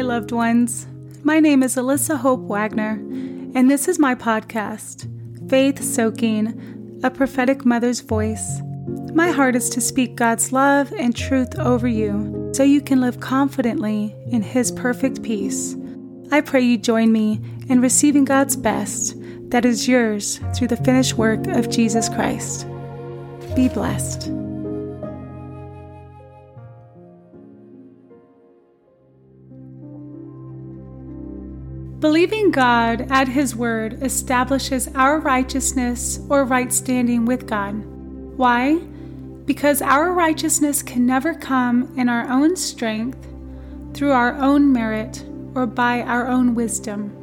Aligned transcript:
Hi, 0.00 0.04
loved 0.04 0.32
ones. 0.32 0.86
My 1.24 1.40
name 1.40 1.62
is 1.62 1.76
Alyssa 1.76 2.16
Hope 2.16 2.40
Wagner, 2.40 2.92
and 3.54 3.70
this 3.70 3.86
is 3.86 3.98
my 3.98 4.14
podcast, 4.14 5.06
Faith 5.50 5.84
Soaking, 5.84 6.98
a 7.04 7.10
prophetic 7.10 7.66
mother's 7.66 8.00
voice. 8.00 8.62
My 9.12 9.30
heart 9.30 9.56
is 9.56 9.68
to 9.68 9.80
speak 9.82 10.16
God's 10.16 10.52
love 10.52 10.90
and 10.94 11.14
truth 11.14 11.54
over 11.58 11.86
you 11.86 12.50
so 12.54 12.62
you 12.62 12.80
can 12.80 13.02
live 13.02 13.20
confidently 13.20 14.16
in 14.28 14.40
His 14.40 14.72
perfect 14.72 15.22
peace. 15.22 15.76
I 16.32 16.40
pray 16.40 16.62
you 16.62 16.78
join 16.78 17.12
me 17.12 17.38
in 17.68 17.82
receiving 17.82 18.24
God's 18.24 18.56
best 18.56 19.16
that 19.50 19.66
is 19.66 19.86
yours 19.86 20.40
through 20.56 20.68
the 20.68 20.78
finished 20.78 21.18
work 21.18 21.46
of 21.46 21.68
Jesus 21.68 22.08
Christ. 22.08 22.66
Be 23.54 23.68
blessed. 23.68 24.30
Believing 32.00 32.50
God 32.50 33.08
at 33.10 33.28
His 33.28 33.54
Word 33.54 34.02
establishes 34.02 34.88
our 34.94 35.18
righteousness 35.18 36.18
or 36.30 36.44
right 36.44 36.72
standing 36.72 37.26
with 37.26 37.46
God. 37.46 37.74
Why? 38.38 38.76
Because 39.44 39.82
our 39.82 40.10
righteousness 40.10 40.82
can 40.82 41.04
never 41.04 41.34
come 41.34 41.92
in 41.98 42.08
our 42.08 42.26
own 42.26 42.56
strength, 42.56 43.28
through 43.92 44.12
our 44.12 44.34
own 44.36 44.72
merit, 44.72 45.26
or 45.54 45.66
by 45.66 46.00
our 46.00 46.26
own 46.26 46.54
wisdom. 46.54 47.14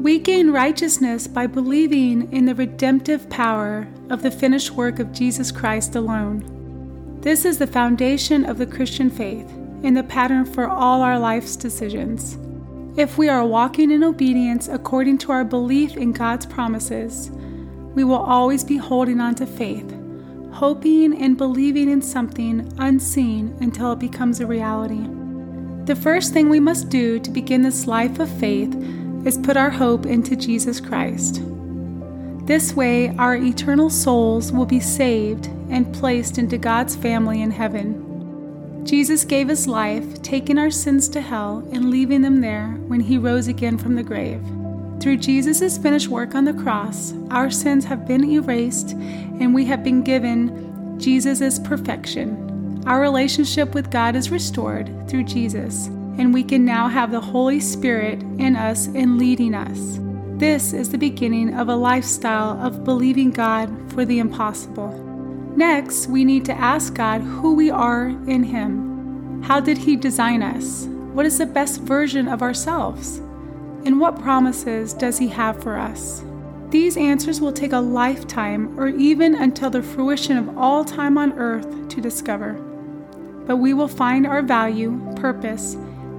We 0.00 0.20
gain 0.20 0.52
righteousness 0.52 1.26
by 1.26 1.48
believing 1.48 2.32
in 2.32 2.44
the 2.44 2.54
redemptive 2.54 3.28
power 3.28 3.88
of 4.10 4.22
the 4.22 4.30
finished 4.30 4.70
work 4.70 5.00
of 5.00 5.12
Jesus 5.12 5.50
Christ 5.50 5.96
alone. 5.96 7.18
This 7.22 7.44
is 7.44 7.58
the 7.58 7.66
foundation 7.66 8.44
of 8.44 8.58
the 8.58 8.66
Christian 8.66 9.10
faith 9.10 9.50
and 9.82 9.96
the 9.96 10.04
pattern 10.04 10.44
for 10.44 10.68
all 10.68 11.02
our 11.02 11.18
life's 11.18 11.56
decisions. 11.56 12.38
If 12.98 13.16
we 13.16 13.28
are 13.28 13.46
walking 13.46 13.92
in 13.92 14.02
obedience 14.02 14.66
according 14.66 15.18
to 15.18 15.30
our 15.30 15.44
belief 15.44 15.96
in 15.96 16.10
God's 16.10 16.46
promises, 16.46 17.30
we 17.94 18.02
will 18.02 18.16
always 18.16 18.64
be 18.64 18.76
holding 18.76 19.20
on 19.20 19.36
to 19.36 19.46
faith, 19.46 19.88
hoping 20.50 21.22
and 21.22 21.36
believing 21.36 21.88
in 21.88 22.02
something 22.02 22.72
unseen 22.76 23.56
until 23.60 23.92
it 23.92 24.00
becomes 24.00 24.40
a 24.40 24.48
reality. 24.48 25.06
The 25.84 25.94
first 25.94 26.32
thing 26.32 26.48
we 26.48 26.58
must 26.58 26.88
do 26.88 27.20
to 27.20 27.30
begin 27.30 27.62
this 27.62 27.86
life 27.86 28.18
of 28.18 28.28
faith 28.40 28.74
is 29.24 29.38
put 29.38 29.56
our 29.56 29.70
hope 29.70 30.04
into 30.04 30.34
Jesus 30.34 30.80
Christ. 30.80 31.40
This 32.46 32.74
way, 32.74 33.14
our 33.16 33.36
eternal 33.36 33.90
souls 33.90 34.50
will 34.50 34.66
be 34.66 34.80
saved 34.80 35.46
and 35.70 35.94
placed 35.94 36.36
into 36.36 36.58
God's 36.58 36.96
family 36.96 37.42
in 37.42 37.52
heaven. 37.52 38.07
Jesus 38.84 39.24
gave 39.24 39.48
his 39.48 39.66
life, 39.66 40.22
taking 40.22 40.58
our 40.58 40.70
sins 40.70 41.08
to 41.10 41.20
hell 41.20 41.66
and 41.72 41.90
leaving 41.90 42.22
them 42.22 42.40
there 42.40 42.68
when 42.86 43.00
he 43.00 43.18
rose 43.18 43.48
again 43.48 43.76
from 43.76 43.94
the 43.94 44.02
grave. 44.02 44.42
Through 45.00 45.18
Jesus' 45.18 45.78
finished 45.78 46.08
work 46.08 46.34
on 46.34 46.44
the 46.44 46.54
cross, 46.54 47.12
our 47.30 47.50
sins 47.50 47.84
have 47.84 48.06
been 48.06 48.24
erased 48.24 48.92
and 48.92 49.54
we 49.54 49.64
have 49.66 49.84
been 49.84 50.02
given 50.02 50.98
Jesus' 50.98 51.58
perfection. 51.58 52.82
Our 52.86 53.00
relationship 53.00 53.74
with 53.74 53.90
God 53.90 54.16
is 54.16 54.30
restored 54.30 54.90
through 55.08 55.24
Jesus, 55.24 55.86
and 55.86 56.32
we 56.32 56.42
can 56.42 56.64
now 56.64 56.88
have 56.88 57.10
the 57.10 57.20
Holy 57.20 57.60
Spirit 57.60 58.20
in 58.38 58.56
us 58.56 58.86
and 58.88 59.18
leading 59.18 59.54
us. 59.54 60.00
This 60.38 60.72
is 60.72 60.90
the 60.90 60.98
beginning 60.98 61.54
of 61.54 61.68
a 61.68 61.76
lifestyle 61.76 62.60
of 62.64 62.84
believing 62.84 63.30
God 63.30 63.70
for 63.92 64.04
the 64.04 64.18
impossible. 64.18 65.07
Next, 65.58 66.06
we 66.06 66.24
need 66.24 66.44
to 66.44 66.52
ask 66.52 66.94
God 66.94 67.20
who 67.20 67.52
we 67.52 67.68
are 67.68 68.10
in 68.28 68.44
Him. 68.44 69.42
How 69.42 69.58
did 69.58 69.76
He 69.76 69.96
design 69.96 70.40
us? 70.40 70.86
What 71.12 71.26
is 71.26 71.38
the 71.38 71.46
best 71.46 71.80
version 71.80 72.28
of 72.28 72.42
ourselves? 72.42 73.16
And 73.84 73.98
what 73.98 74.22
promises 74.22 74.92
does 74.92 75.18
He 75.18 75.26
have 75.26 75.60
for 75.60 75.76
us? 75.76 76.22
These 76.70 76.96
answers 76.96 77.40
will 77.40 77.52
take 77.52 77.72
a 77.72 77.80
lifetime 77.80 78.78
or 78.78 78.86
even 78.86 79.34
until 79.34 79.68
the 79.68 79.82
fruition 79.82 80.36
of 80.36 80.56
all 80.56 80.84
time 80.84 81.18
on 81.18 81.32
earth 81.32 81.88
to 81.88 82.00
discover. 82.00 82.52
But 83.44 83.56
we 83.56 83.74
will 83.74 83.88
find 83.88 84.28
our 84.28 84.42
value, 84.42 85.12
purpose, 85.16 85.74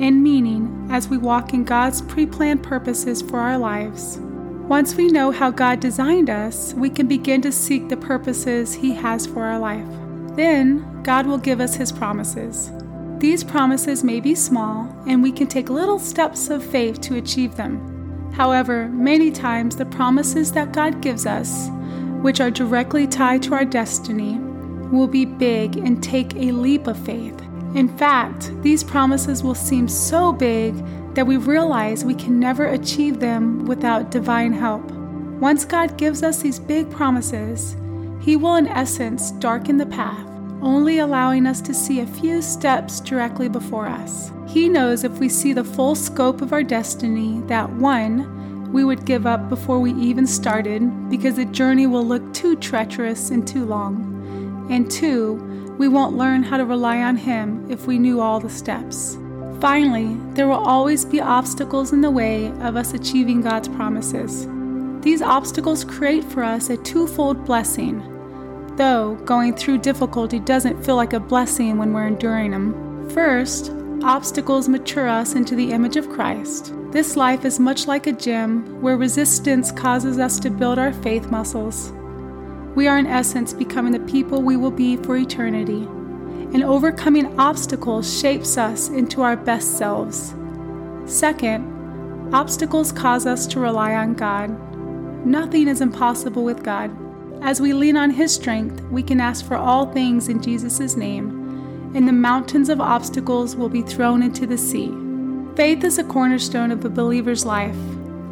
and 0.00 0.24
meaning 0.24 0.88
as 0.90 1.06
we 1.06 1.18
walk 1.18 1.54
in 1.54 1.62
God's 1.62 2.02
pre 2.02 2.26
planned 2.26 2.64
purposes 2.64 3.22
for 3.22 3.38
our 3.38 3.58
lives. 3.58 4.20
Once 4.70 4.94
we 4.94 5.08
know 5.08 5.32
how 5.32 5.50
God 5.50 5.80
designed 5.80 6.30
us, 6.30 6.74
we 6.74 6.88
can 6.88 7.08
begin 7.08 7.42
to 7.42 7.50
seek 7.50 7.88
the 7.88 7.96
purposes 7.96 8.72
He 8.72 8.92
has 8.92 9.26
for 9.26 9.42
our 9.42 9.58
life. 9.58 9.84
Then, 10.36 11.02
God 11.02 11.26
will 11.26 11.38
give 11.38 11.60
us 11.60 11.74
His 11.74 11.90
promises. 11.90 12.70
These 13.18 13.42
promises 13.42 14.04
may 14.04 14.20
be 14.20 14.36
small, 14.36 14.86
and 15.08 15.24
we 15.24 15.32
can 15.32 15.48
take 15.48 15.70
little 15.70 15.98
steps 15.98 16.50
of 16.50 16.64
faith 16.64 17.00
to 17.00 17.16
achieve 17.16 17.56
them. 17.56 18.30
However, 18.32 18.86
many 18.90 19.32
times 19.32 19.74
the 19.74 19.86
promises 19.86 20.52
that 20.52 20.70
God 20.70 21.02
gives 21.02 21.26
us, 21.26 21.68
which 22.22 22.40
are 22.40 22.52
directly 22.52 23.08
tied 23.08 23.42
to 23.42 23.54
our 23.54 23.64
destiny, 23.64 24.38
will 24.92 25.08
be 25.08 25.24
big 25.24 25.78
and 25.78 26.00
take 26.00 26.32
a 26.36 26.52
leap 26.52 26.86
of 26.86 26.96
faith. 26.96 27.42
In 27.74 27.88
fact, 27.98 28.52
these 28.62 28.84
promises 28.84 29.42
will 29.42 29.56
seem 29.56 29.88
so 29.88 30.32
big 30.32 30.76
that 31.14 31.26
we 31.26 31.36
realize 31.36 32.04
we 32.04 32.14
can 32.14 32.38
never 32.38 32.66
achieve 32.66 33.20
them 33.20 33.64
without 33.66 34.10
divine 34.10 34.52
help. 34.52 34.82
Once 35.40 35.64
God 35.64 35.96
gives 35.96 36.22
us 36.22 36.42
these 36.42 36.58
big 36.58 36.90
promises, 36.90 37.76
He 38.20 38.36
will, 38.36 38.56
in 38.56 38.68
essence, 38.68 39.30
darken 39.32 39.76
the 39.76 39.86
path, 39.86 40.26
only 40.62 40.98
allowing 40.98 41.46
us 41.46 41.60
to 41.62 41.74
see 41.74 42.00
a 42.00 42.06
few 42.06 42.42
steps 42.42 43.00
directly 43.00 43.48
before 43.48 43.86
us. 43.86 44.30
He 44.46 44.68
knows 44.68 45.04
if 45.04 45.18
we 45.18 45.28
see 45.28 45.52
the 45.52 45.64
full 45.64 45.94
scope 45.94 46.42
of 46.42 46.52
our 46.52 46.62
destiny, 46.62 47.40
that 47.46 47.70
one, 47.70 48.72
we 48.72 48.84
would 48.84 49.04
give 49.04 49.26
up 49.26 49.48
before 49.48 49.80
we 49.80 49.92
even 49.94 50.26
started 50.26 51.10
because 51.10 51.36
the 51.36 51.44
journey 51.46 51.86
will 51.86 52.06
look 52.06 52.32
too 52.32 52.54
treacherous 52.56 53.30
and 53.30 53.46
too 53.46 53.64
long. 53.64 54.68
And 54.70 54.90
two, 54.90 55.34
we 55.78 55.88
won't 55.88 56.16
learn 56.16 56.42
how 56.42 56.58
to 56.58 56.64
rely 56.64 56.98
on 56.98 57.16
Him 57.16 57.68
if 57.70 57.86
we 57.86 57.98
knew 57.98 58.20
all 58.20 58.38
the 58.38 58.50
steps. 58.50 59.16
Finally, 59.60 60.16
there 60.32 60.48
will 60.48 60.54
always 60.54 61.04
be 61.04 61.20
obstacles 61.20 61.92
in 61.92 62.00
the 62.00 62.10
way 62.10 62.46
of 62.60 62.76
us 62.76 62.94
achieving 62.94 63.42
God's 63.42 63.68
promises. 63.68 64.48
These 65.02 65.20
obstacles 65.20 65.84
create 65.84 66.24
for 66.24 66.42
us 66.42 66.70
a 66.70 66.78
twofold 66.78 67.44
blessing, 67.44 68.00
though 68.76 69.16
going 69.26 69.54
through 69.54 69.78
difficulty 69.78 70.38
doesn't 70.38 70.82
feel 70.82 70.96
like 70.96 71.12
a 71.12 71.20
blessing 71.20 71.76
when 71.76 71.92
we're 71.92 72.06
enduring 72.06 72.52
them. 72.52 73.10
First, 73.10 73.70
obstacles 74.02 74.66
mature 74.66 75.06
us 75.06 75.34
into 75.34 75.54
the 75.54 75.72
image 75.72 75.96
of 75.96 76.08
Christ. 76.08 76.72
This 76.90 77.14
life 77.14 77.44
is 77.44 77.60
much 77.60 77.86
like 77.86 78.06
a 78.06 78.12
gym 78.12 78.80
where 78.80 78.96
resistance 78.96 79.70
causes 79.72 80.18
us 80.18 80.40
to 80.40 80.50
build 80.50 80.78
our 80.78 80.94
faith 80.94 81.30
muscles. 81.30 81.92
We 82.74 82.88
are, 82.88 82.96
in 82.96 83.06
essence, 83.06 83.52
becoming 83.52 83.92
the 83.92 84.10
people 84.10 84.40
we 84.40 84.56
will 84.56 84.70
be 84.70 84.96
for 84.96 85.18
eternity 85.18 85.86
and 86.52 86.64
overcoming 86.64 87.38
obstacles 87.38 88.18
shapes 88.20 88.58
us 88.58 88.88
into 88.88 89.22
our 89.22 89.36
best 89.36 89.78
selves. 89.78 90.34
Second, 91.06 92.34
obstacles 92.34 92.92
cause 92.92 93.26
us 93.26 93.46
to 93.48 93.60
rely 93.60 93.94
on 93.94 94.14
God. 94.14 94.50
Nothing 95.26 95.68
is 95.68 95.80
impossible 95.80 96.44
with 96.44 96.62
God. 96.62 96.90
As 97.42 97.60
we 97.60 97.72
lean 97.72 97.96
on 97.96 98.10
His 98.10 98.34
strength, 98.34 98.82
we 98.90 99.02
can 99.02 99.20
ask 99.20 99.44
for 99.46 99.56
all 99.56 99.92
things 99.92 100.28
in 100.28 100.42
Jesus' 100.42 100.96
name, 100.96 101.92
and 101.94 102.06
the 102.06 102.12
mountains 102.12 102.68
of 102.68 102.80
obstacles 102.80 103.56
will 103.56 103.68
be 103.68 103.82
thrown 103.82 104.22
into 104.22 104.46
the 104.46 104.58
sea. 104.58 104.92
Faith 105.56 105.84
is 105.84 105.98
a 105.98 106.04
cornerstone 106.04 106.70
of 106.70 106.84
a 106.84 106.90
believer's 106.90 107.44
life. 107.44 107.76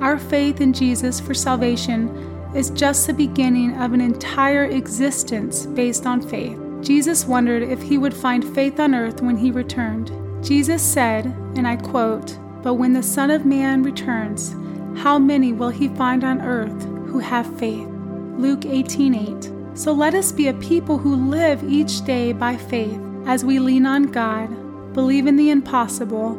Our 0.00 0.18
faith 0.18 0.60
in 0.60 0.72
Jesus 0.72 1.20
for 1.20 1.34
salvation 1.34 2.08
is 2.54 2.70
just 2.70 3.06
the 3.06 3.14
beginning 3.14 3.76
of 3.78 3.92
an 3.92 4.00
entire 4.00 4.64
existence 4.64 5.66
based 5.66 6.06
on 6.06 6.20
faith. 6.20 6.63
Jesus 6.84 7.24
wondered 7.24 7.62
if 7.62 7.80
he 7.80 7.96
would 7.96 8.14
find 8.14 8.54
faith 8.54 8.78
on 8.78 8.94
earth 8.94 9.22
when 9.22 9.38
he 9.38 9.50
returned. 9.50 10.12
Jesus 10.44 10.82
said, 10.82 11.24
and 11.56 11.66
I 11.66 11.76
quote, 11.76 12.38
But 12.62 12.74
when 12.74 12.92
the 12.92 13.02
Son 13.02 13.30
of 13.30 13.46
Man 13.46 13.82
returns, 13.82 14.54
how 15.02 15.18
many 15.18 15.54
will 15.54 15.70
he 15.70 15.88
find 15.88 16.22
on 16.22 16.42
earth 16.42 16.84
who 17.06 17.20
have 17.20 17.58
faith? 17.58 17.88
Luke 18.36 18.60
18:8. 18.60 19.46
8. 19.46 19.78
So 19.78 19.92
let 19.92 20.14
us 20.14 20.30
be 20.30 20.48
a 20.48 20.54
people 20.54 20.98
who 20.98 21.16
live 21.16 21.64
each 21.64 22.04
day 22.04 22.32
by 22.32 22.56
faith 22.56 23.00
as 23.26 23.46
we 23.46 23.58
lean 23.58 23.86
on 23.86 24.04
God, 24.04 24.50
believe 24.92 25.26
in 25.26 25.36
the 25.36 25.50
impossible, 25.50 26.32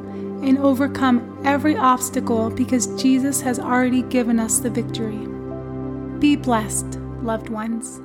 and 0.44 0.60
overcome 0.60 1.42
every 1.44 1.76
obstacle 1.76 2.52
because 2.52 3.02
Jesus 3.02 3.42
has 3.42 3.58
already 3.58 4.04
given 4.04 4.40
us 4.40 4.60
the 4.60 4.70
victory. 4.70 5.28
Be 6.20 6.36
blessed, 6.36 7.00
loved 7.24 7.50
ones. 7.50 8.00